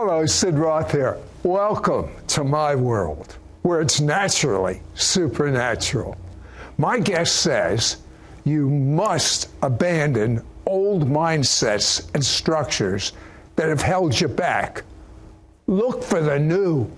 [0.00, 1.18] Hello, Sid Roth here.
[1.42, 6.16] Welcome to my world, where it's naturally supernatural.
[6.76, 7.96] My guest says
[8.44, 13.12] you must abandon old mindsets and structures
[13.56, 14.84] that have held you back.
[15.66, 16.88] Look for the new.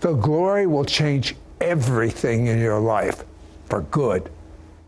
[0.00, 3.24] The glory will change everything in your life
[3.64, 4.30] for good.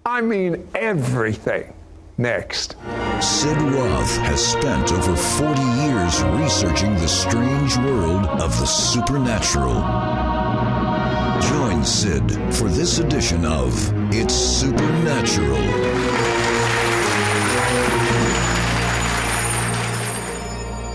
[0.04, 1.72] I mean, everything.
[2.16, 2.76] Next.
[3.20, 9.74] Sid Roth has spent over 40 years researching the strange world of the supernatural.
[11.42, 13.74] Join Sid for this edition of
[14.14, 15.56] It's Supernatural.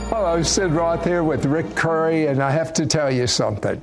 [0.07, 3.81] Hello, Sid Roth here with Rick Curry, and I have to tell you something.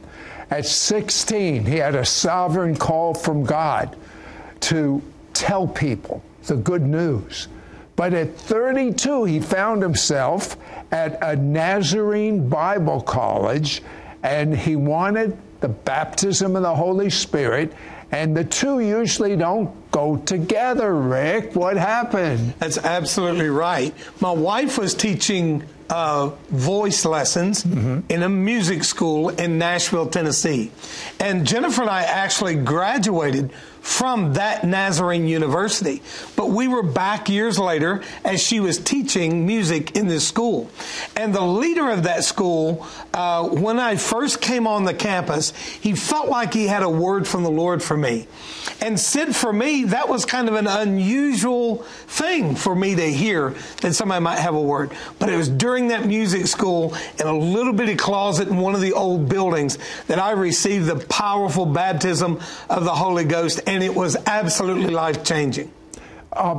[0.50, 3.94] At 16, he had a sovereign call from God
[4.60, 5.02] to
[5.38, 7.48] tell people the good news.
[7.96, 10.56] But at 32, he found himself
[10.92, 13.82] at a Nazarene Bible college
[14.22, 17.72] and he wanted the baptism of the Holy Spirit.
[18.12, 21.56] And the two usually don't go together, Rick.
[21.56, 22.54] What happened?
[22.58, 23.94] That's absolutely right.
[24.20, 28.00] My wife was teaching uh, voice lessons mm-hmm.
[28.08, 30.70] in a music school in Nashville, Tennessee.
[31.18, 33.52] And Jennifer and I actually graduated
[33.86, 36.02] from that Nazarene University.
[36.34, 40.68] But we were back years later as she was teaching music in this school.
[41.14, 45.94] And the leader of that school, uh, when I first came on the campus, he
[45.94, 48.26] felt like he had a word from the Lord for me.
[48.80, 53.54] And Sid, for me, that was kind of an unusual thing for me to hear
[53.82, 54.90] that somebody might have a word.
[55.20, 58.80] But it was during that music school in a little bitty closet in one of
[58.80, 63.60] the old buildings that I received the powerful baptism of the Holy Ghost.
[63.66, 65.70] And and it was absolutely life changing.
[66.32, 66.54] Uh,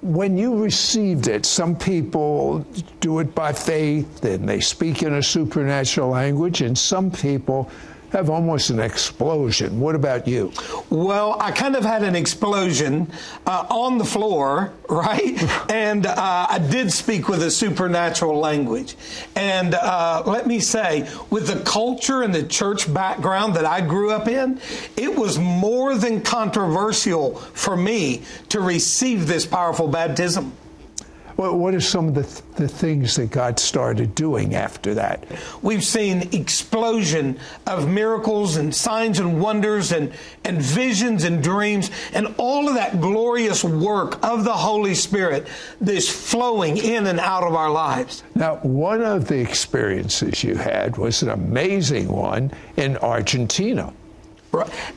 [0.00, 2.60] when you received it, some people
[3.00, 7.70] do it by faith and they speak in a supernatural language, and some people
[8.12, 9.80] have almost an explosion.
[9.80, 10.52] What about you?
[10.90, 13.10] Well, I kind of had an explosion
[13.46, 15.70] uh, on the floor, right?
[15.70, 18.96] and uh, I did speak with a supernatural language.
[19.36, 24.10] And uh, let me say, with the culture and the church background that I grew
[24.10, 24.60] up in,
[24.96, 30.52] it was more than controversial for me to receive this powerful baptism.
[31.40, 35.24] What, what are some of the, th- the things that God started doing after that?
[35.62, 40.12] We've seen explosion of miracles and signs and wonders and,
[40.44, 45.48] and visions and dreams and all of that glorious work of the Holy Spirit
[45.80, 48.22] that's flowing in and out of our lives.
[48.34, 53.94] Now, one of the experiences you had was an amazing one in Argentina.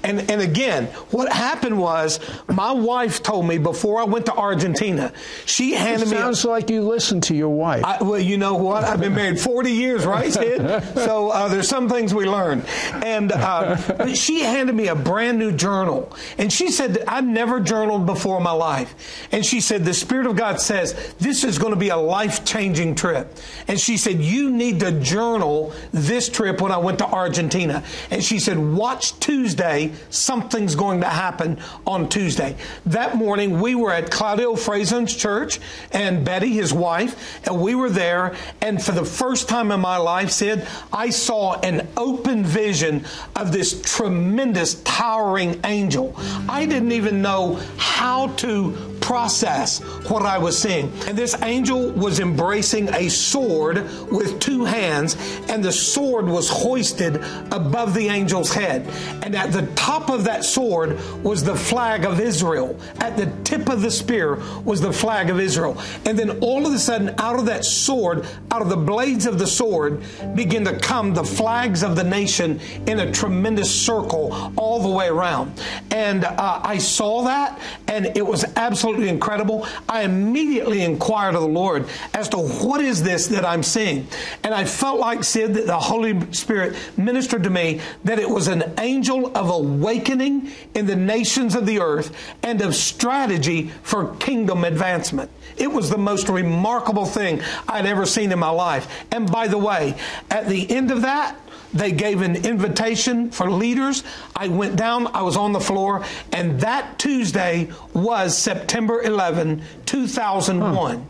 [0.03, 5.13] And, and again, what happened was my wife told me before I went to Argentina,
[5.45, 6.17] she handed it me.
[6.17, 7.83] Sounds a, like you listened to your wife.
[7.85, 8.83] I, well, you know what?
[8.83, 10.83] I've been married 40 years, right, Sid?
[10.95, 12.63] so uh, there's some things we learn.
[12.93, 16.11] And uh, she handed me a brand new journal.
[16.37, 19.27] And she said, I've never journaled before in my life.
[19.31, 22.43] And she said, The Spirit of God says, this is going to be a life
[22.43, 23.37] changing trip.
[23.67, 27.83] And she said, You need to journal this trip when I went to Argentina.
[28.09, 32.55] And she said, Watch two Tuesday, something's going to happen on Tuesday.
[32.85, 35.59] That morning, we were at Claudio Freidzon's church
[35.91, 38.37] and Betty, his wife, and we were there.
[38.61, 43.03] And for the first time in my life, Sid, I saw an open vision
[43.35, 46.15] of this tremendous, towering angel.
[46.47, 50.85] I didn't even know how to process what I was seeing.
[51.07, 55.17] And this angel was embracing a sword with two hands,
[55.49, 57.17] and the sword was hoisted
[57.51, 58.87] above the angel's head.
[59.21, 62.79] And at the top of that sword was the flag of Israel.
[62.99, 65.79] At the tip of the spear was the flag of Israel.
[66.05, 69.39] And then all of a sudden, out of that sword, out of the blades of
[69.39, 70.03] the sword,
[70.35, 75.07] begin to come the flags of the nation in a tremendous circle all the way
[75.07, 75.61] around.
[75.91, 79.67] And uh, I saw that, and it was absolutely absolutely incredible.
[79.87, 84.07] I immediately inquired of the Lord as to what is this that I'm seeing.
[84.43, 88.47] And I felt like, Sid, that the Holy Spirit ministered to me that it was
[88.47, 94.63] an angel of awakening in the nations of the earth and of strategy for kingdom
[94.63, 95.29] advancement.
[95.57, 99.05] It was the most remarkable thing I'd ever seen in my life.
[99.11, 99.95] And by the way,
[100.29, 101.35] at the end of that,
[101.73, 104.03] they gave an invitation for leaders.
[104.35, 110.97] I went down, I was on the floor, and that Tuesday was September 11, 2001.
[110.97, 111.03] Huh.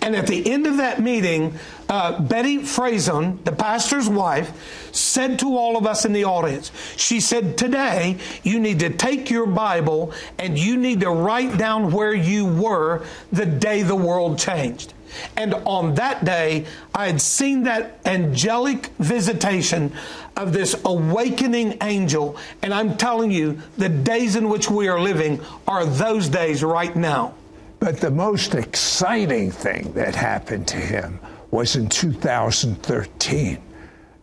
[0.00, 1.58] And at the end of that meeting,
[1.88, 7.20] uh, Betty Freidzon, the pastor's wife, said to all of us in the audience, she
[7.20, 12.14] said, Today, you need to take your Bible and you need to write down where
[12.14, 14.94] you were the day the world changed.
[15.36, 19.92] And on that day, I had seen that angelic visitation
[20.36, 22.36] of this awakening angel.
[22.62, 26.94] And I'm telling you, the days in which we are living are those days right
[26.94, 27.34] now.
[27.78, 31.20] But the most exciting thing that happened to him
[31.50, 33.62] was in 2013.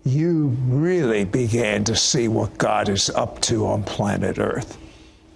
[0.06, 4.78] You really began to see what God is up to on planet Earth.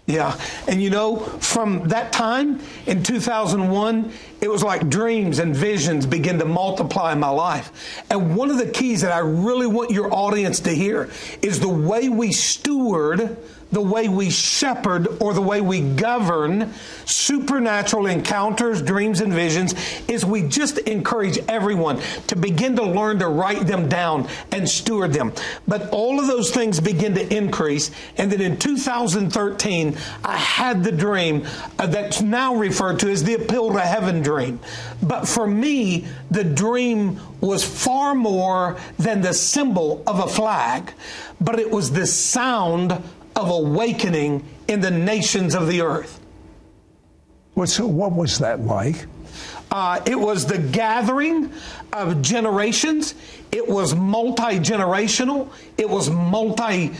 [0.07, 0.39] Yeah.
[0.69, 6.39] And you know, from that time in 2001, it was like dreams and visions begin
[6.39, 8.03] to multiply in my life.
[8.09, 11.09] And one of the keys that I really want your audience to hear
[11.41, 13.37] is the way we steward
[13.71, 16.73] the way we shepherd or the way we govern
[17.05, 19.75] supernatural encounters, dreams, and visions
[20.07, 25.13] is we just encourage everyone to begin to learn to write them down and steward
[25.13, 25.33] them.
[25.67, 27.91] But all of those things begin to increase.
[28.17, 31.45] And then in 2013, I had the dream
[31.77, 34.59] uh, that's now referred to as the appeal to heaven dream.
[35.01, 40.93] But for me, the dream was far more than the symbol of a flag,
[41.39, 43.01] but it was the sound
[43.37, 46.19] of awakening in the nations of the earth.
[47.53, 49.05] What's, what was that like?
[49.69, 51.51] Uh, it was the gathering
[51.93, 53.15] of generations.
[53.51, 55.49] It was multi generational.
[55.77, 56.93] It was multi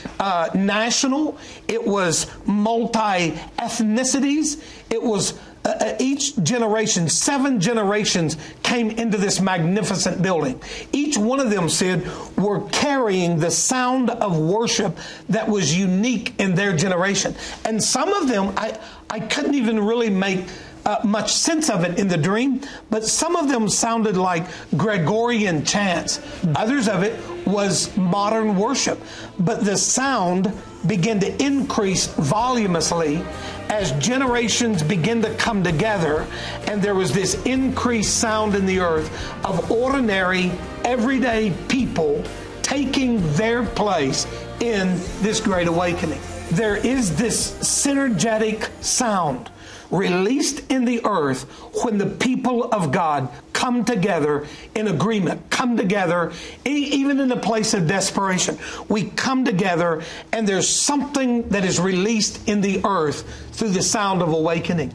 [0.54, 1.38] national.
[1.68, 4.62] It was multi ethnicities.
[4.90, 10.62] It was uh, uh, each generation, seven generations came into this magnificent building.
[10.94, 14.98] Each one of them said were carrying the sound of worship
[15.28, 17.36] that was unique in their generation.
[17.66, 18.80] And some of them, I,
[19.10, 20.46] I couldn't even really make
[20.88, 24.48] uh, much sense of it in the dream, but some of them sounded like
[24.78, 26.22] Gregorian chants.
[26.56, 28.98] Others of it was modern worship.
[29.38, 30.52] But the sound
[30.88, 33.22] began to increase voluminously
[33.70, 36.26] as generations begin to come together,
[36.68, 39.12] and there was this increased sound in the earth
[39.46, 40.52] of ordinary,
[40.86, 42.24] everyday people
[42.62, 44.26] taking their place
[44.62, 46.22] in this great awakening.
[46.52, 49.50] There is this synergetic sound
[49.92, 51.44] released in the earth
[51.84, 54.46] when the people of God come together
[54.76, 56.32] in agreement, come together,
[56.66, 58.58] even in a place of desperation.
[58.88, 63.24] We come together, and there's something that is released in the earth
[63.54, 64.94] through the sound of awakening.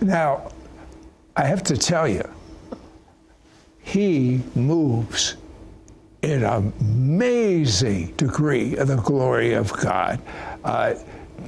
[0.00, 0.52] Now,
[1.36, 2.28] I have to tell you,
[3.82, 5.36] he moves
[6.22, 10.20] in an amazing degree of the glory of God.
[10.62, 10.94] Uh,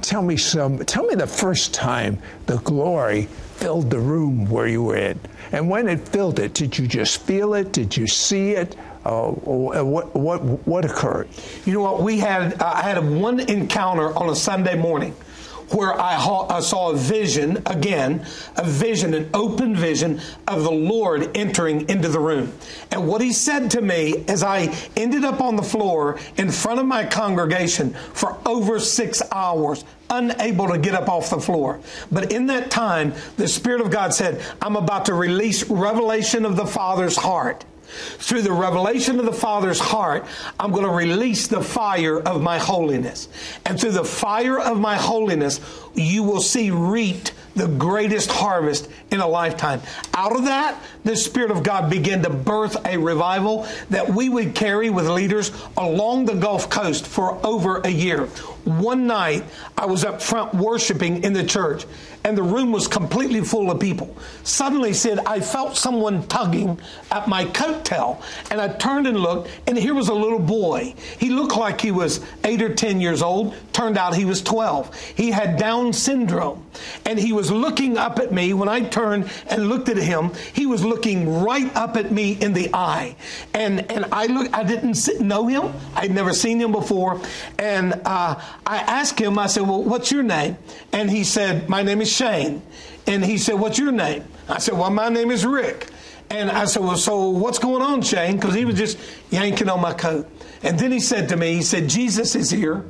[0.03, 3.23] tell me some tell me the first time the glory
[3.55, 5.19] filled the room where you were in.
[5.51, 7.71] And when it filled it did you just feel it?
[7.71, 8.75] Did you see it?
[9.05, 11.29] Uh, what what what occurred?
[11.65, 12.01] You know what?
[12.01, 15.15] We had uh, i had one encounter on a sunday morning
[15.69, 18.25] where I, saw a vision, again,
[18.55, 22.53] a vision, an open vision of the Lord entering into the room.
[22.91, 26.79] And what he said to me as I ended up on the floor in front
[26.79, 31.79] of my congregation for over six hours, unable to get up off the floor.
[32.11, 36.55] But in that time, the Spirit of God said, I'm about to release revelation of
[36.55, 37.65] the Father's heart.
[37.85, 40.25] Through the revelation of the Father's heart,
[40.59, 43.29] I'm going to release the fire of my holiness.
[43.65, 45.59] And through the fire of my holiness,
[45.93, 49.81] you will see reaped the greatest harvest in a lifetime.
[50.13, 54.55] Out of that, the Spirit of God began to birth a revival that we would
[54.55, 58.25] carry with leaders along the Gulf Coast for over a year.
[58.65, 59.43] One night,
[59.77, 61.85] I was up front worshiping in the church,
[62.23, 64.15] and the room was completely full of people.
[64.43, 66.79] Suddenly, Sid, I felt someone tugging
[67.11, 70.95] at my coat tail, and I turned and looked, and here was a little boy.
[71.19, 73.55] He looked like he was eight or ten years old.
[73.73, 74.95] Turned out he was 12.
[75.15, 76.65] He had Down syndrome,
[77.05, 78.53] and he was looking up at me.
[78.53, 82.53] When I turned and looked at him, he was looking right up at me in
[82.53, 83.15] the eye,
[83.53, 84.53] and and I look.
[84.53, 85.73] I didn't know him.
[85.95, 87.21] I'd never seen him before,
[87.57, 89.37] and uh, I asked him.
[89.39, 90.57] I said, "Well, what's your name?"
[90.91, 92.61] And he said, "My name is Shane."
[93.07, 95.89] And he said, "What's your name?" I said, "Well, my name is Rick."
[96.33, 98.37] And I said, Well, so what's going on, Shane?
[98.37, 98.97] Because he was just
[99.29, 100.27] yanking on my coat.
[100.63, 102.83] And then he said to me, He said, Jesus is here.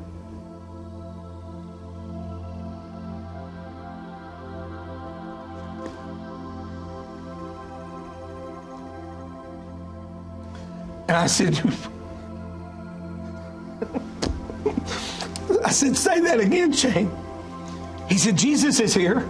[11.09, 11.59] And I said,
[15.65, 17.11] I said, say that again, Shane.
[18.13, 19.27] He said, Jesus is here.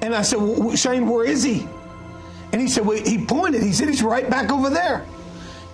[0.00, 1.66] And I said, well, Shane, where is he?
[2.52, 3.64] And he said, well, he pointed.
[3.64, 5.04] He said, he's right back over there.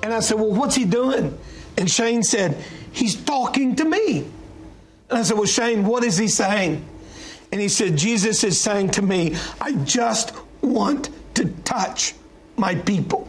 [0.03, 1.39] And I said, well, what's he doing?
[1.77, 2.57] And Shane said,
[2.91, 4.21] he's talking to me.
[5.11, 6.83] And I said, well, Shane, what is he saying?
[7.53, 10.33] And he said, Jesus is saying to me, I just
[10.63, 12.15] want to touch
[12.57, 13.29] my people.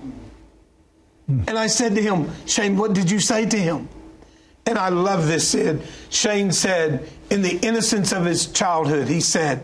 [1.27, 3.89] And I said to him, Shane, what did you say to him?
[4.67, 5.81] And I love this, Sid.
[6.09, 9.63] Shane said, in the innocence of his childhood, he said,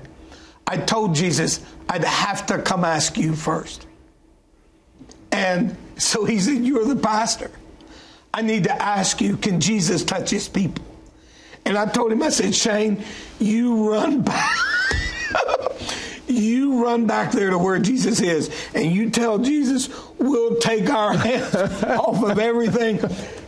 [0.66, 3.86] I told Jesus I'd have to come ask you first.
[5.32, 7.52] And so he said, You're the pastor.
[8.34, 10.84] I need to ask you, can Jesus touch his people?
[11.66, 13.04] And I told him, I said, Shane,
[13.40, 14.58] you run back.
[16.28, 21.14] you run back there to where Jesus is and you tell Jesus, we'll take our
[21.18, 23.00] hands off of everything.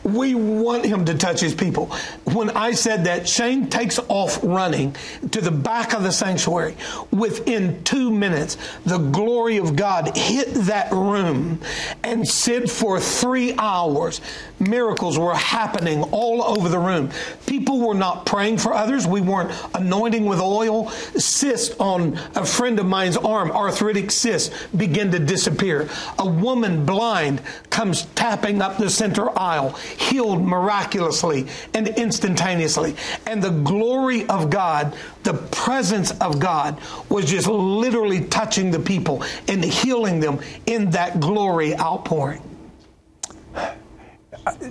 [0.06, 1.88] We want him to touch his people.
[2.26, 4.96] When I said that, Shane takes off running
[5.32, 6.78] to the back of the sanctuary.
[7.12, 11.60] Within two minutes, the glory of God hit that room
[12.04, 14.22] and Sid for three hours.
[14.60, 17.10] Miracles were happening all over the room.
[17.48, 19.08] People were not praying for others.
[19.08, 20.90] We weren't anointing with oil.
[20.90, 25.90] Cyst on a friend of mine's arm, arthritic cyst, began to disappear.
[26.20, 32.96] A woman blind comes tapping up the center aisle healed miraculously and instantaneously.
[33.26, 39.24] And the glory of God, the presence of God, was just literally touching the people
[39.48, 42.42] and healing them in that glory outpouring.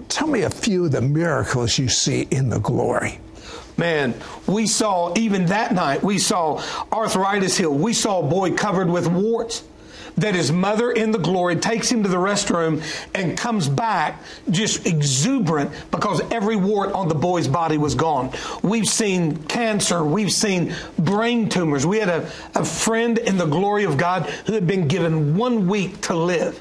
[0.09, 3.19] Tell me a few of the miracles you see in the glory.
[3.77, 4.15] Man,
[4.47, 6.63] we saw even that night, we saw
[6.93, 7.81] arthritis healed.
[7.81, 9.65] We saw a boy covered with warts
[10.17, 12.83] that his mother in the glory takes him to the restroom
[13.15, 18.33] and comes back just exuberant because every wart on the boy's body was gone.
[18.63, 21.87] We've seen cancer, we've seen brain tumors.
[21.87, 25.69] We had a, a friend in the glory of God who had been given one
[25.69, 26.61] week to live,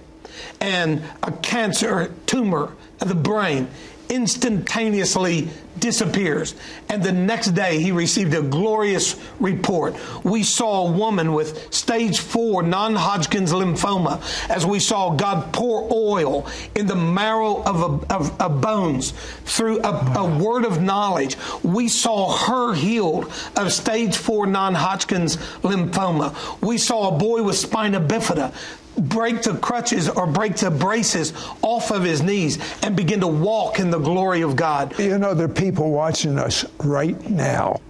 [0.59, 3.67] and a cancer tumor of the brain
[4.09, 6.55] instantaneously disappears.
[6.89, 9.95] And the next day, he received a glorious report.
[10.23, 15.87] We saw a woman with stage four non Hodgkin's lymphoma as we saw God pour
[15.91, 19.11] oil in the marrow of, a, of, of bones
[19.45, 21.37] through a, a word of knowledge.
[21.63, 26.35] We saw her healed of stage four non Hodgkin's lymphoma.
[26.61, 28.53] We saw a boy with spina bifida
[28.97, 33.79] break the crutches or break the braces off of his knees and begin to walk
[33.79, 34.97] in the glory of God.
[34.99, 37.81] You know, there are people watching us right now,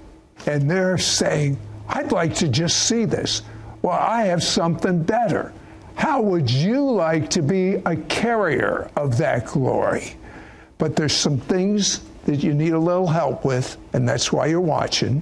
[0.45, 1.57] and they're saying,
[1.89, 3.41] I'd like to just see this.
[3.81, 5.53] Well, I have something better.
[5.95, 10.15] How would you like to be a carrier of that glory?
[10.77, 14.61] But there's some things that you need a little help with, and that's why you're
[14.61, 15.21] watching.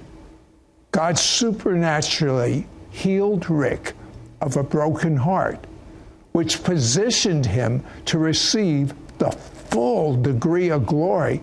[0.92, 3.94] God supernaturally healed Rick
[4.40, 5.66] of a broken heart
[6.32, 11.40] which positioned him to receive the full degree of glory.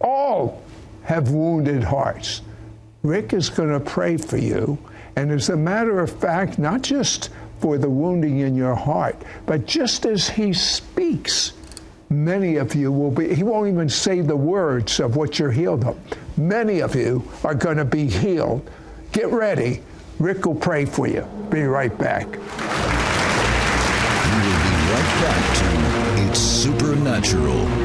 [0.00, 0.62] All
[1.02, 2.42] have wounded hearts.
[3.02, 4.78] Rick is going to pray for you.
[5.16, 7.30] And as a matter of fact, not just
[7.60, 9.16] for the wounding in your heart,
[9.46, 11.52] but just as he speaks,
[12.08, 15.84] many of you will be, he won't even say the words of what you're healed
[15.84, 15.98] of.
[16.36, 18.68] Many of you are going to be healed.
[19.12, 19.82] Get ready.
[20.18, 21.22] Rick will pray for you.
[21.50, 22.38] Be right back
[25.24, 27.83] back to It's Supernatural.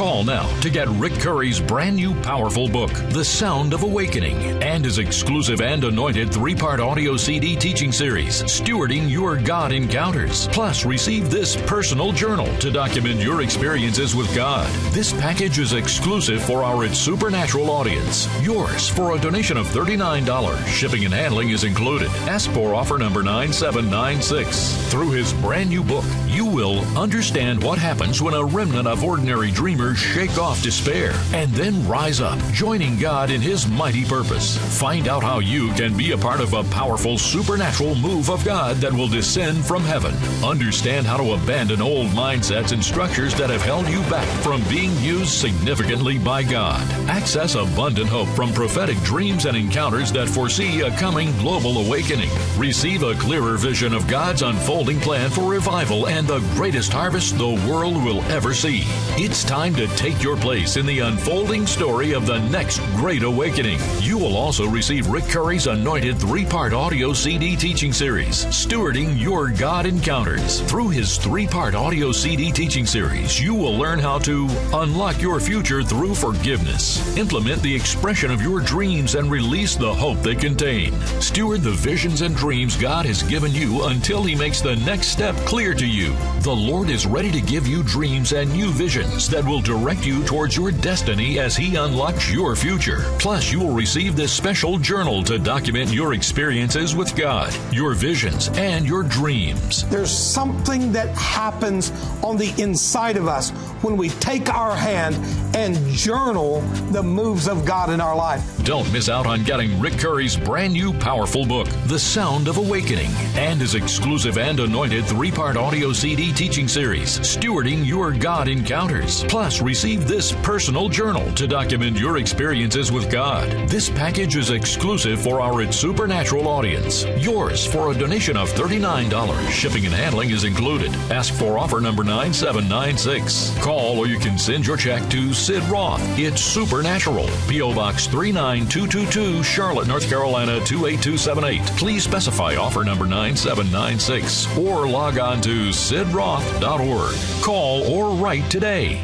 [0.00, 4.82] Call now to get Rick Curry's brand new powerful book, The Sound of Awakening, and
[4.82, 10.48] his exclusive and anointed three part audio CD teaching series, Stewarding Your God Encounters.
[10.48, 14.66] Plus, receive this personal journal to document your experiences with God.
[14.94, 18.26] This package is exclusive for our It's Supernatural audience.
[18.40, 20.66] Yours for a donation of $39.
[20.66, 22.08] Shipping and handling is included.
[22.26, 24.90] Ask for offer number 9796.
[24.90, 29.50] Through his brand new book, you will understand what happens when a remnant of ordinary
[29.50, 34.56] dreamers shake off despair and then rise up, joining God in His mighty purpose.
[34.78, 38.76] Find out how you can be a part of a powerful supernatural move of God
[38.76, 40.14] that will descend from heaven.
[40.44, 44.96] Understand how to abandon old mindsets and structures that have held you back from being
[44.98, 46.80] used significantly by God.
[47.08, 52.30] Access abundant hope from prophetic dreams and encounters that foresee a coming global awakening.
[52.56, 57.50] Receive a clearer vision of God's unfolding plan for revival and the greatest harvest the
[57.68, 58.82] world will ever see.
[59.16, 63.78] It's time to take your place in the unfolding story of the next great awakening.
[64.00, 69.48] You will also receive Rick Curry's anointed three part audio CD teaching series, Stewarding Your
[69.50, 70.60] God Encounters.
[70.62, 75.40] Through his three part audio CD teaching series, you will learn how to unlock your
[75.40, 80.92] future through forgiveness, implement the expression of your dreams, and release the hope they contain.
[81.20, 85.34] Steward the visions and dreams God has given you until He makes the next step
[85.46, 86.14] clear to you.
[86.40, 90.24] The Lord is ready to give you dreams and new visions that will direct you
[90.24, 93.04] towards your destiny as He unlocks your future.
[93.20, 98.48] Plus, you will receive this special journal to document your experiences with God, your visions,
[98.54, 99.88] and your dreams.
[99.88, 101.92] There's something that happens
[102.24, 103.50] on the inside of us
[103.82, 105.14] when we take our hand
[105.54, 106.60] and journal
[106.90, 108.42] the moves of God in our life.
[108.64, 113.10] Don't miss out on getting Rick Curry's brand new powerful book, The Sound of Awakening,
[113.36, 119.24] and his exclusive and anointed three part audio CD teaching series, Stewarding Your God Encounters.
[119.24, 123.68] Plus, receive this personal journal to document your experiences with God.
[123.68, 127.04] This package is exclusive for our It's Supernatural audience.
[127.18, 129.48] Yours for a donation of $39.
[129.50, 130.92] Shipping and handling is included.
[131.10, 133.58] Ask for offer number 9796.
[133.62, 136.00] Call or you can send your check to Sid Roth.
[136.18, 137.28] It's Supernatural.
[137.48, 137.74] P.O.
[137.74, 141.62] Box 39222, Charlotte, North Carolina 28278.
[141.78, 147.42] Please specify offer number 9796 or log on to sidroth.org.
[147.42, 149.00] Call or write today.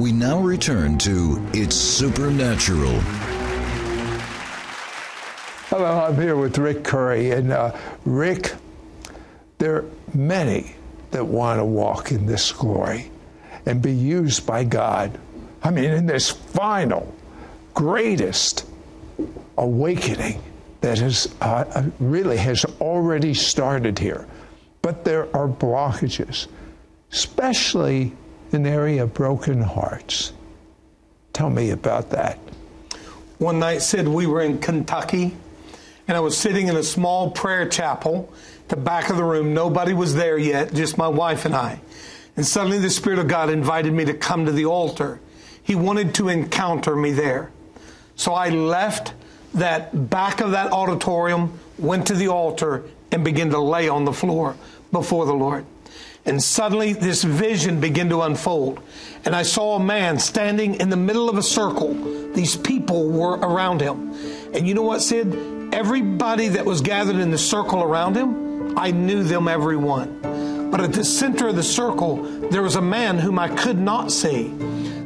[0.00, 3.00] We now return to It's Supernatural.
[5.68, 7.32] Hello, I'm here with Rick Curry.
[7.32, 7.76] And uh,
[8.06, 8.54] Rick,
[9.58, 10.74] there are many
[11.10, 13.10] that want to walk in this glory
[13.66, 15.20] and be used by God.
[15.62, 17.14] I mean, in this final,
[17.74, 18.64] greatest
[19.58, 20.42] awakening
[20.80, 24.26] that has uh, uh really has already started here.
[24.80, 26.46] But there are blockages,
[27.12, 28.16] especially
[28.50, 30.32] the area of broken hearts.
[31.32, 32.38] Tell me about that.
[33.38, 35.34] One night, Sid, we were in Kentucky,
[36.06, 38.32] and I was sitting in a small prayer chapel,
[38.68, 39.54] the back of the room.
[39.54, 41.80] Nobody was there yet, just my wife and I.
[42.36, 45.20] And suddenly the Spirit of God invited me to come to the altar.
[45.62, 47.50] He wanted to encounter me there.
[48.16, 49.14] So I left
[49.54, 54.12] that back of that auditorium, went to the altar, and began to lay on the
[54.12, 54.56] floor
[54.92, 55.64] before the Lord.
[56.26, 58.80] And suddenly this vision began to unfold.
[59.24, 61.94] And I saw a man standing in the middle of a circle.
[62.34, 64.12] These people were around him.
[64.54, 65.74] And you know what, Sid?
[65.74, 70.70] Everybody that was gathered in the circle around him, I knew them every one.
[70.70, 74.12] But at the center of the circle, there was a man whom I could not
[74.12, 74.54] see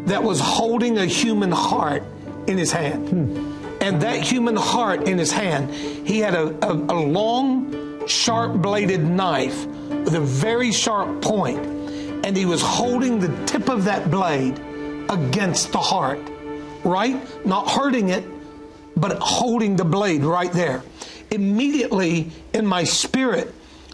[0.07, 2.03] that was holding a human heart
[2.47, 3.09] in his hand.
[3.09, 3.55] Hmm.
[3.81, 9.03] And that human heart in his hand, he had a, a, a long, sharp bladed
[9.03, 11.59] knife with a very sharp point,
[12.25, 14.59] and he was holding the tip of that blade
[15.09, 16.21] against the heart,
[16.85, 17.21] right?
[17.47, 18.25] Not hurting it,
[18.97, 20.83] but holding the blade right there.
[21.31, 23.53] Immediately in my spirit,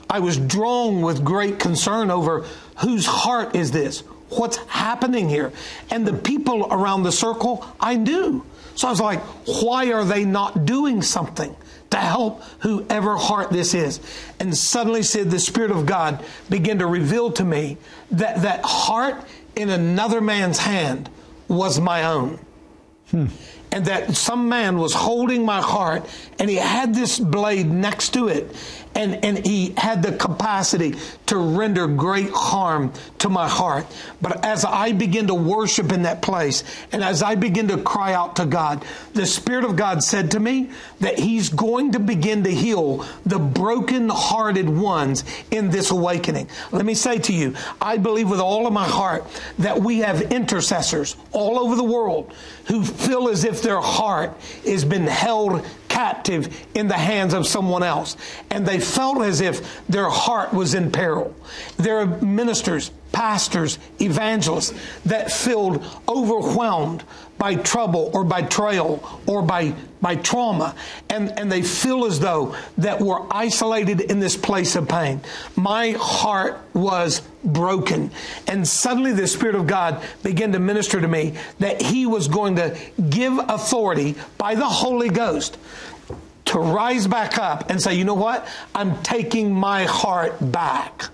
[0.09, 2.45] I was drawn with great concern over
[2.79, 4.01] whose heart is this?
[4.31, 5.53] What's happening here?
[5.91, 8.45] And the people around the circle, I knew.
[8.75, 9.21] So I was like,
[9.63, 11.55] why are they not doing something?
[11.91, 14.01] To help whoever heart this is.
[14.39, 17.79] And suddenly Sid the Spirit of God began to reveal to me
[18.13, 19.25] that that heart
[19.57, 21.11] in another man's hand
[21.49, 22.39] was my own.
[23.11, 23.27] Hmm.
[23.73, 28.29] And that some man was holding my heart and he had this blade next to
[28.29, 28.55] it
[29.01, 33.87] and, and he had the capacity to render great harm to my heart.
[34.21, 38.13] But as I begin to worship in that place and as I begin to cry
[38.13, 38.85] out to God,
[39.15, 43.39] the Spirit of God said to me that He's going to begin to heal the
[43.39, 46.49] broken-hearted ones in this awakening.
[46.71, 49.25] Let me say to you, I believe with all of my heart
[49.59, 52.35] that we have intercessors all over the world
[52.67, 54.37] who feel as if their heart
[54.67, 58.17] has been held captive in the hands of someone else.
[58.49, 61.37] And they felt as if their heart was in peril.
[61.77, 64.73] There are ministers, pastors, evangelists
[65.05, 67.05] that feel overwhelmed
[67.41, 70.75] by trouble or by trial or by, by trauma.
[71.09, 75.23] And, and they feel as though that we're isolated in this place of pain.
[75.57, 78.11] My heart was broken.
[78.47, 82.57] And suddenly the Spirit of God began to minister to me that He was going
[82.57, 85.57] to give authority by the Holy Ghost
[86.45, 88.47] to rise back up and say, you know what?
[88.75, 91.09] I'm taking my heart back.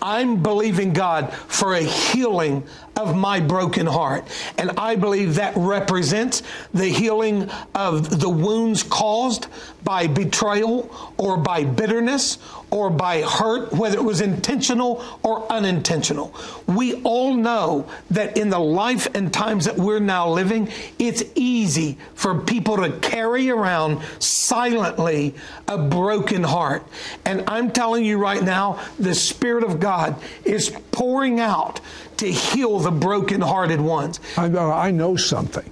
[0.00, 2.64] I'm believing God for a healing
[2.96, 4.24] of my broken heart.
[4.58, 6.42] And I believe that represents
[6.74, 9.46] the healing of the wounds caused
[9.84, 12.38] by betrayal or by bitterness
[12.70, 16.34] or by hurt, whether it was intentional or unintentional.
[16.66, 21.98] We all know that in the life and times that we're now living, it's easy
[22.14, 25.34] for people to carry around silently
[25.68, 26.86] a broken heart.
[27.24, 31.80] And I'm telling you right now, the Spirit of God is pouring out
[32.22, 34.20] to heal the broken-hearted ones.
[34.36, 35.68] I know, I know something.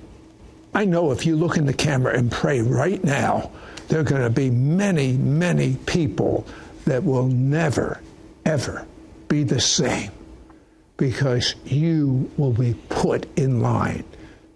[0.75, 3.53] I know if you look in the camera and pray right now,
[3.87, 6.45] there are going to be many, many people
[6.87, 8.01] that will never,
[8.45, 8.85] ever
[9.29, 10.11] be the same
[10.97, 14.03] because you will be put in line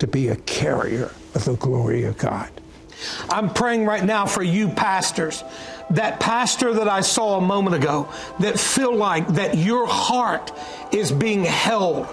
[0.01, 2.51] to be a carrier of the glory of God.
[3.29, 5.45] I'm praying right now for you pastors.
[5.91, 8.09] That pastor that I saw a moment ago
[8.41, 10.53] that feel like that your heart
[10.93, 12.07] is being held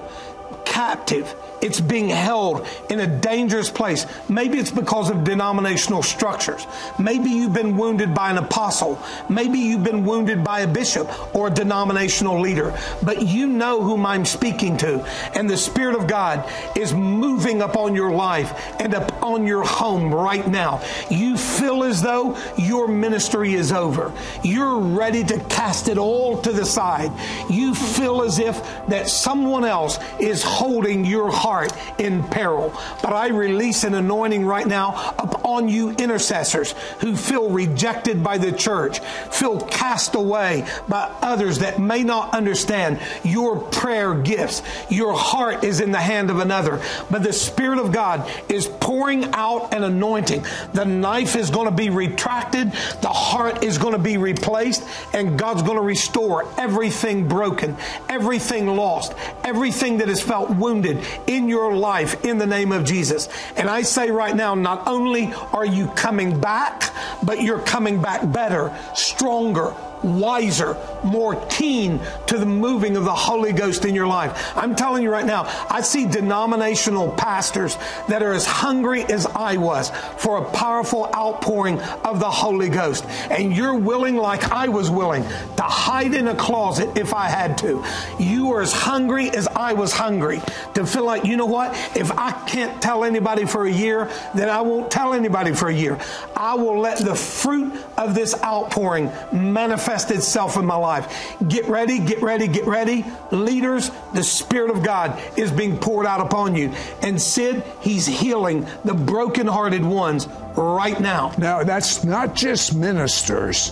[0.66, 4.08] captive it's being held in a dangerous place.
[4.28, 6.66] Maybe it's because of denominational structures.
[6.98, 9.00] Maybe you've been wounded by an apostle.
[9.30, 12.76] Maybe you've been wounded by a bishop or a denominational leader.
[13.04, 15.06] But you know whom I'm speaking to.
[15.36, 20.48] And the Spirit of God is moving upon your life and upon your home right
[20.48, 20.82] now.
[21.12, 24.12] You feel as though your ministry is over.
[24.44, 27.12] You're ready to cast it all to the side.
[27.50, 32.74] You feel as if that someone else is holding your heart heart in peril.
[33.04, 38.54] But I release an anointing right now upon you intercessors who feel rejected by the
[38.54, 39.00] church,
[39.32, 44.62] feel cast away by others that may not understand your prayer gifts.
[44.90, 49.26] Your heart is in the hand of another, but the Spirit of God is pouring
[49.34, 50.46] out an anointing.
[50.74, 54.84] The knife is going to be retracted, the heart is going to be replaced,
[55.14, 57.76] and God's going to restore everything broken,
[58.08, 62.86] everything lost, everything that has felt wounded in in your life in the name of
[62.86, 63.28] Jesus.
[63.56, 68.32] And I say right now, not only are you coming back, but you're coming back
[68.32, 74.56] better, stronger, wiser, more keen to the moving of the Holy Ghost in your life.
[74.58, 79.58] I'm telling you right now, I see denominational pastors that are as hungry as I
[79.58, 83.06] was for a powerful outpouring of the Holy Ghost.
[83.30, 87.58] And you're willing, like I was willing, to hide in a closet if I had
[87.60, 87.84] to.
[88.20, 90.42] You are as hungry as I was hungry
[90.74, 91.76] to feel like, you know what?
[91.96, 95.74] If I can't tell anybody for a year, then I won't tell anybody for a
[95.74, 96.00] year.
[96.36, 101.36] I will let the fruit of this outpouring manifest manifest itself in my life.
[101.48, 103.06] Get ready, get ready, get ready.
[103.32, 106.74] Leaders, the Spirit of God is being poured out upon you.
[107.02, 111.34] And Sid, He's healing the brokenhearted ones right now.
[111.38, 113.72] Now, that's not just ministers,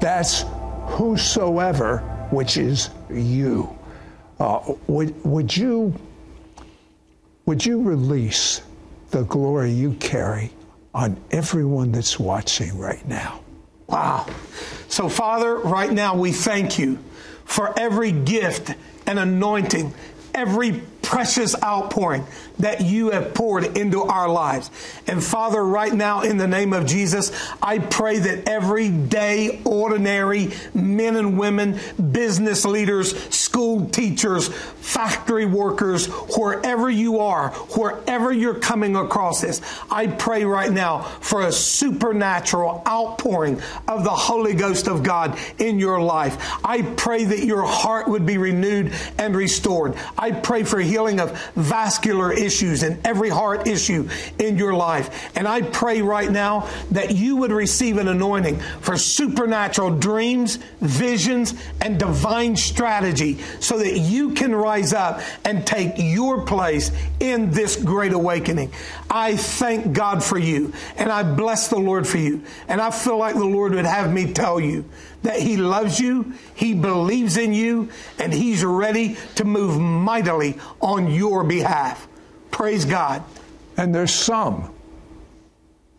[0.00, 0.44] that's
[0.86, 1.98] whosoever,
[2.30, 3.76] which is you.
[4.38, 5.94] Uh, would, would you
[7.46, 8.60] would you release
[9.12, 10.50] the glory you carry
[10.92, 13.40] on everyone that's watching right now?
[13.86, 14.26] Wow.
[14.88, 16.98] So, Father, right now we thank you
[17.44, 18.74] for every gift
[19.06, 19.94] and anointing,
[20.34, 22.26] every precious outpouring
[22.58, 24.70] that you have poured into our lives.
[25.06, 27.30] And Father, right now, in the name of Jesus,
[27.62, 31.78] I pray that everyday, ordinary men and women,
[32.10, 40.08] business leaders, school teachers, factory workers, wherever you are, wherever you're coming across this, I
[40.08, 46.00] pray right now for a supernatural outpouring of the Holy Ghost of God in your
[46.00, 46.36] life.
[46.64, 49.94] I pray that your heart would be renewed and restored.
[50.18, 55.30] I pray for healing of vascular issues and every heart issue in your life.
[55.36, 61.54] And I pray right now that you would receive an anointing for supernatural dreams, visions,
[61.82, 67.76] and divine strategy so that you can rise up and take your place in this
[67.76, 68.72] great awakening.
[69.10, 72.42] I thank God for you and I bless the Lord for you.
[72.68, 74.84] And I feel like the Lord would have me tell you
[75.22, 80.58] that He loves you, He believes in you, and He's ready to move mightily
[81.08, 82.08] your behalf.
[82.50, 83.22] Praise God.
[83.76, 84.72] And there's some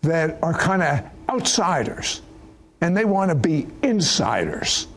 [0.02, 2.22] that are kind of outsiders
[2.82, 4.88] and they want to be insiders.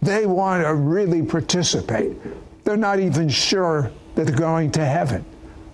[0.00, 2.16] They want to really participate.
[2.64, 5.24] They're not even sure that they're going to heaven.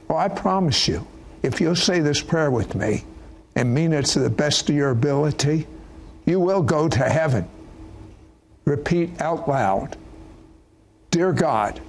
[0.08, 1.06] Well, I promise you,
[1.42, 3.04] if you'll say this prayer with me
[3.54, 5.66] and mean it to the best of your ability,
[6.24, 7.48] you will go to heaven.
[8.64, 9.96] Repeat out loud
[11.14, 11.80] Dear God,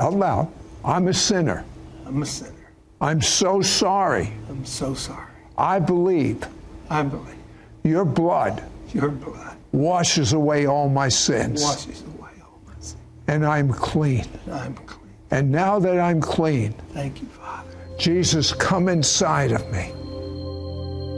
[0.00, 0.52] out loud,
[0.84, 1.64] I'm a sinner.
[2.06, 2.52] I'm a sinner.
[3.00, 4.32] I'm so sorry.
[4.48, 5.30] I'm so sorry.
[5.58, 6.46] I believe.
[6.90, 7.34] I believe.
[7.82, 8.62] Your blood.
[8.92, 9.56] Your blood.
[9.72, 11.62] Washes away all my sins.
[11.62, 12.96] Washes away all my sins.
[13.26, 14.26] And I'm clean.
[14.50, 15.12] I'm clean.
[15.30, 16.72] And now that I'm clean.
[16.92, 17.70] Thank you, Father.
[17.98, 19.92] Jesus, come inside of me.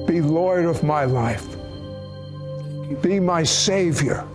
[0.07, 1.47] Be Lord of my life.
[3.03, 4.27] Be my Savior.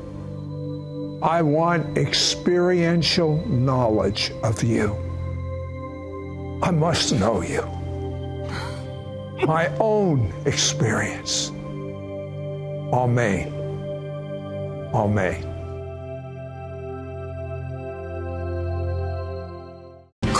[1.24, 4.94] I want experiential knowledge of you.
[6.62, 7.62] I must know you.
[9.48, 11.50] My own experience.
[12.92, 13.54] Amen.
[14.94, 15.53] Amen.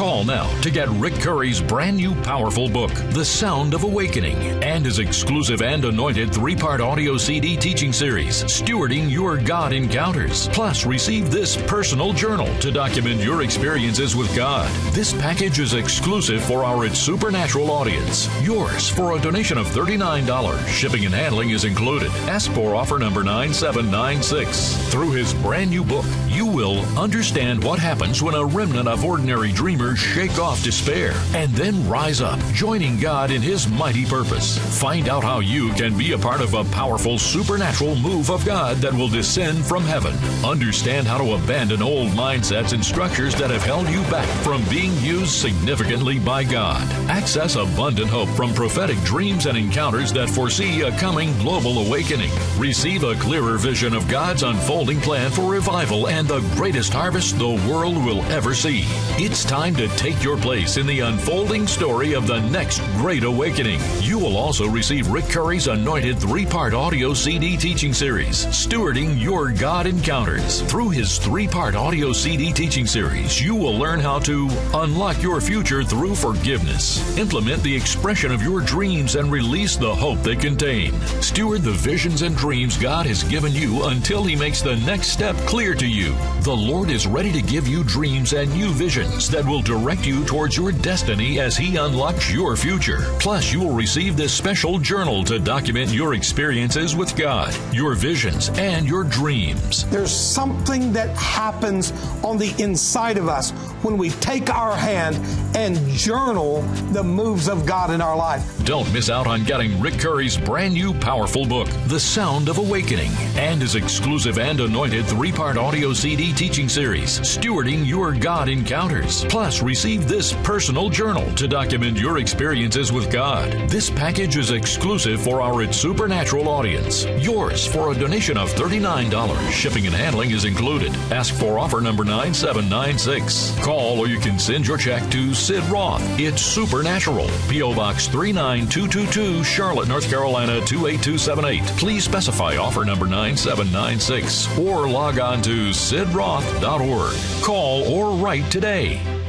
[0.04, 4.84] Call now to get Rick Curry's brand new powerful book, The Sound of Awakening, and
[4.84, 10.50] his exclusive and anointed three part audio CD teaching series, Stewarding Your God Encounters.
[10.50, 14.70] Plus, receive this personal journal to document your experiences with God.
[14.94, 18.28] This package is exclusive for our It's Supernatural audience.
[18.44, 20.68] Yours for a donation of $39.
[20.68, 22.12] Shipping and handling is included.
[22.28, 24.92] Ask for offer number 9796.
[24.92, 29.54] Through his brand new book, you will understand what happens when a remnant of ordinary
[29.54, 34.58] dreamers shake off despair and then rise up, joining God in his mighty purpose.
[34.80, 38.78] Find out how you can be a part of a powerful supernatural move of God
[38.78, 40.14] that will descend from heaven.
[40.46, 44.96] Understand how to abandon old mindsets and structures that have held you back from being
[44.98, 46.82] used significantly by God.
[47.10, 52.32] Access abundant hope from prophetic dreams and encounters that foresee a coming global awakening.
[52.58, 57.50] Receive a clearer vision of God's unfolding plan for revival and the greatest harvest the
[57.70, 58.84] world will ever see.
[59.18, 63.80] It's time to take your place in the unfolding story of the next great awakening.
[64.02, 69.52] You will also receive Rick Curry's anointed three part audio CD teaching series, Stewarding Your
[69.52, 70.62] God Encounters.
[70.64, 75.42] Through his three part audio CD teaching series, you will learn how to unlock your
[75.42, 80.94] future through forgiveness, implement the expression of your dreams, and release the hope they contain.
[81.22, 85.36] Steward the visions and dreams God has given you until He makes the next step
[85.48, 86.16] clear to you.
[86.42, 90.24] The Lord is ready to give you dreams and new visions that will direct you
[90.24, 93.00] towards your destiny as He unlocks your future.
[93.20, 98.50] Plus, you will receive this special journal to document your experiences with God, your visions,
[98.50, 99.90] and your dreams.
[99.90, 101.92] There's something that happens
[102.24, 103.50] on the inside of us
[103.82, 105.18] when we take our hand
[105.56, 108.64] and journal the moves of God in our life.
[108.66, 113.12] Don't miss out on getting Rick Curry's brand new powerful book, The Sound of Awakening,
[113.36, 119.26] and his exclusive and anointed three part audio CD teaching series, Stewarding Your God Encounters.
[119.26, 123.52] Plus, receive this personal journal to document your experiences with God.
[123.70, 127.06] This package is exclusive for our It's Supernatural audience.
[127.20, 129.52] Yours for a donation of $39.
[129.52, 130.94] Shipping and handling is included.
[131.12, 133.64] Ask for offer number 9796.
[133.64, 136.02] Call or you can send your check to Sid Roth.
[136.20, 137.30] It's Supernatural.
[137.50, 137.74] P.O.
[137.74, 141.64] Box 39222, Charlotte, North Carolina 28278.
[141.78, 147.44] Please specify offer number 9796 or log on to sidroth.org.
[147.44, 149.23] Call or write today.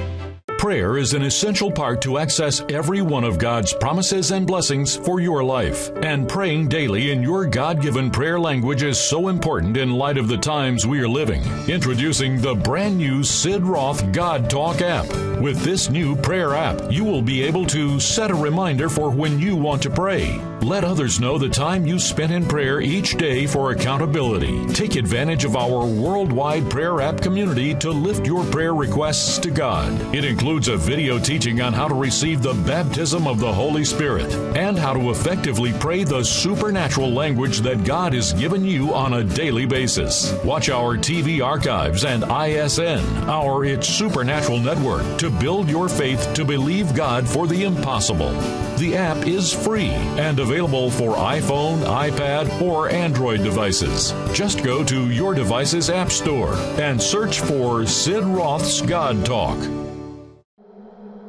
[0.64, 5.20] Prayer is an essential part to access every one of God's promises and blessings for
[5.20, 5.90] your life.
[5.96, 10.26] And praying daily in your God given prayer language is so important in light of
[10.26, 11.42] the times we are living.
[11.68, 15.06] Introducing the brand new Sid Roth God Talk app.
[15.38, 19.38] With this new prayer app, you will be able to set a reminder for when
[19.38, 20.40] you want to pray.
[20.62, 24.64] Let others know the time you spent in prayer each day for accountability.
[24.72, 29.92] Take advantage of our worldwide prayer app community to lift your prayer requests to God.
[30.14, 30.24] It
[30.54, 34.78] includes a video teaching on how to receive the baptism of the Holy Spirit and
[34.78, 39.66] how to effectively pray the supernatural language that God has given you on a daily
[39.66, 40.32] basis.
[40.44, 46.44] Watch our TV archives and ISN, our It's Supernatural network, to build your faith to
[46.44, 48.30] believe God for the impossible.
[48.76, 54.12] The app is free and available for iPhone, iPad, or Android devices.
[54.32, 59.58] Just go to your device's App Store and search for Sid Roth's God Talk.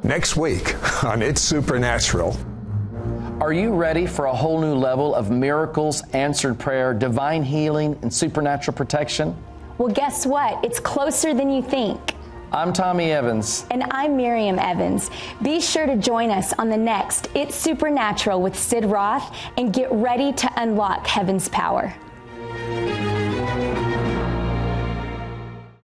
[0.06, 2.36] Next week on It's Supernatural.
[3.40, 8.14] Are you ready for a whole new level of miracles, answered prayer, divine healing, and
[8.14, 9.36] supernatural protection?
[9.78, 10.64] Well, guess what?
[10.64, 12.14] It's closer than you think.
[12.52, 13.66] I'm Tommy Evans.
[13.72, 15.10] And I'm Miriam Evans.
[15.42, 19.90] Be sure to join us on the next It's Supernatural with Sid Roth and get
[19.90, 21.92] ready to unlock heaven's power.